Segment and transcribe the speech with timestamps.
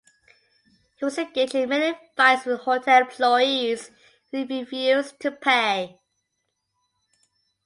[0.97, 3.91] He was engaged in many fights with hotel employees
[4.31, 5.99] when he refused to pay.